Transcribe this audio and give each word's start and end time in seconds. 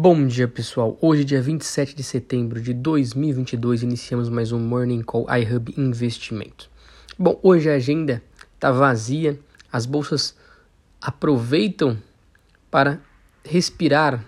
Bom 0.00 0.28
dia, 0.28 0.46
pessoal. 0.46 0.96
Hoje, 1.00 1.24
dia 1.24 1.42
27 1.42 1.92
de 1.92 2.04
setembro 2.04 2.62
de 2.62 2.72
2022, 2.72 3.82
iniciamos 3.82 4.28
mais 4.28 4.52
um 4.52 4.60
Morning 4.60 5.02
Call 5.02 5.26
iHub 5.40 5.74
Investimento. 5.76 6.70
Bom, 7.18 7.36
hoje 7.42 7.68
a 7.68 7.74
agenda 7.74 8.22
está 8.54 8.70
vazia, 8.70 9.40
as 9.72 9.86
bolsas 9.86 10.36
aproveitam 11.00 12.00
para 12.70 13.00
respirar 13.44 14.24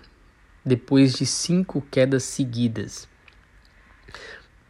depois 0.65 1.13
de 1.13 1.25
cinco 1.25 1.81
quedas 1.89 2.23
seguidas. 2.23 3.07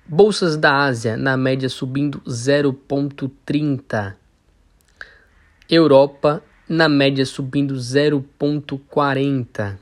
Bolsas 0.06 0.56
da 0.56 0.84
Ásia, 0.84 1.18
na 1.18 1.36
média, 1.36 1.68
subindo 1.68 2.22
0,30. 2.28 4.14
Europa, 5.68 6.44
na 6.70 6.88
média, 6.88 7.26
subindo 7.26 7.74
0,40. 7.74 9.80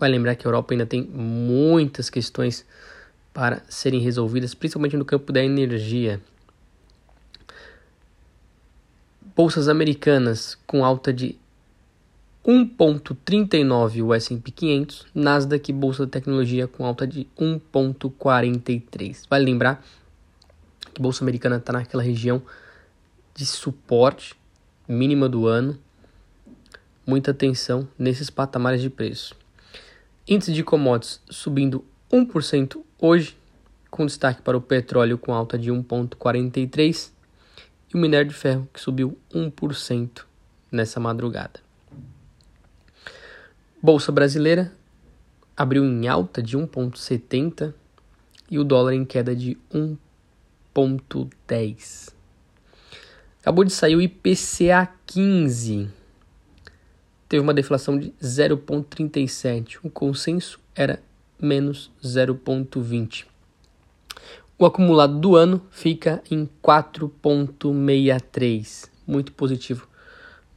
Vai 0.00 0.08
lembrar 0.08 0.34
que 0.34 0.46
a 0.46 0.48
Europa 0.48 0.72
ainda 0.72 0.86
tem 0.86 1.02
muitas 1.02 2.08
questões 2.08 2.64
para 3.34 3.62
serem 3.68 4.00
resolvidas, 4.00 4.54
principalmente 4.54 4.96
no 4.96 5.04
campo 5.04 5.30
da 5.30 5.44
energia. 5.44 6.18
Bolsas 9.36 9.68
americanas 9.68 10.56
com 10.66 10.82
alta 10.82 11.12
de 11.12 11.38
1,39 12.42 14.02
o 14.02 14.14
S&P 14.14 14.50
500, 14.50 15.06
Nasdaq 15.14 15.70
Bolsa 15.70 16.06
de 16.06 16.12
Tecnologia 16.12 16.66
com 16.66 16.86
alta 16.86 17.06
de 17.06 17.28
1,43. 17.38 19.26
Vale 19.28 19.44
lembrar 19.44 19.84
que 20.94 20.98
a 20.98 21.02
Bolsa 21.02 21.22
Americana 21.22 21.56
está 21.56 21.74
naquela 21.74 22.02
região 22.02 22.40
de 23.34 23.44
suporte 23.44 24.34
mínima 24.88 25.28
do 25.28 25.46
ano. 25.46 25.78
Muita 27.06 27.32
atenção 27.32 27.86
nesses 27.98 28.30
patamares 28.30 28.80
de 28.80 28.88
preço. 28.88 29.39
Índice 30.28 30.52
de 30.52 30.62
commodities 30.62 31.22
subindo 31.30 31.82
1% 32.12 32.82
hoje, 32.98 33.36
com 33.90 34.04
destaque 34.06 34.42
para 34.42 34.56
o 34.56 34.60
petróleo 34.60 35.18
com 35.18 35.34
alta 35.34 35.58
de 35.58 35.70
1,43% 35.70 37.10
e 37.92 37.96
o 37.96 37.98
minério 37.98 38.28
de 38.28 38.34
ferro 38.34 38.68
que 38.72 38.80
subiu 38.80 39.18
1% 39.34 40.22
nessa 40.70 41.00
madrugada. 41.00 41.58
Bolsa 43.82 44.12
brasileira 44.12 44.72
abriu 45.56 45.84
em 45.84 46.06
alta 46.06 46.40
de 46.42 46.56
1,70 46.56 47.74
e 48.50 48.58
o 48.58 48.64
dólar 48.64 48.94
em 48.94 49.04
queda 49.04 49.34
de 49.34 49.58
1,10. 49.72 52.14
Acabou 53.40 53.64
de 53.64 53.72
sair 53.72 53.96
o 53.96 54.02
IPCA 54.02 54.92
15 55.06 55.99
teve 57.30 57.40
uma 57.40 57.54
deflação 57.54 57.96
de 57.96 58.10
0,37. 58.20 59.78
O 59.84 59.88
consenso 59.88 60.58
era 60.74 61.00
menos 61.40 61.92
0,20. 62.02 63.24
O 64.58 64.66
acumulado 64.66 65.16
do 65.16 65.36
ano 65.36 65.64
fica 65.70 66.20
em 66.28 66.50
4,63. 66.60 68.90
Muito 69.06 69.30
positivo 69.32 69.86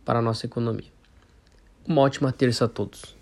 para 0.03 0.17
a 0.17 0.21
nossa 0.21 0.47
economia. 0.47 0.91
Uma 1.87 2.01
ótima 2.01 2.33
terça 2.33 2.65
a 2.65 2.67
todos. 2.67 3.15